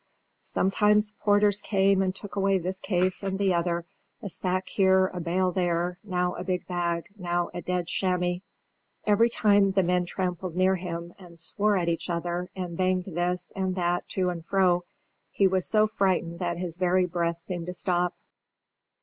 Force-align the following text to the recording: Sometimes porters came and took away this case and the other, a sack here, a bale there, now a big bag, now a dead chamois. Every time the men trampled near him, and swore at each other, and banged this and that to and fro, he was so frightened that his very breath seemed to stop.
Sometimes 0.41 1.11
porters 1.21 1.61
came 1.61 2.01
and 2.01 2.15
took 2.15 2.35
away 2.35 2.57
this 2.57 2.79
case 2.79 3.21
and 3.21 3.37
the 3.37 3.53
other, 3.53 3.85
a 4.23 4.29
sack 4.29 4.67
here, 4.67 5.11
a 5.13 5.19
bale 5.19 5.51
there, 5.51 5.99
now 6.03 6.33
a 6.33 6.43
big 6.43 6.65
bag, 6.65 7.05
now 7.19 7.51
a 7.53 7.61
dead 7.61 7.85
chamois. 7.85 8.39
Every 9.05 9.29
time 9.29 9.73
the 9.73 9.83
men 9.83 10.07
trampled 10.07 10.55
near 10.55 10.75
him, 10.75 11.13
and 11.19 11.37
swore 11.37 11.77
at 11.77 11.87
each 11.87 12.09
other, 12.09 12.49
and 12.55 12.75
banged 12.75 13.05
this 13.05 13.53
and 13.55 13.75
that 13.75 14.09
to 14.15 14.29
and 14.29 14.43
fro, 14.43 14.85
he 15.29 15.45
was 15.45 15.67
so 15.67 15.85
frightened 15.85 16.39
that 16.39 16.57
his 16.57 16.77
very 16.77 17.05
breath 17.05 17.37
seemed 17.37 17.67
to 17.67 17.73
stop. 17.75 18.15